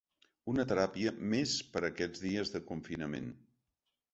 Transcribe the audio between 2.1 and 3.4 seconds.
dies de confinament.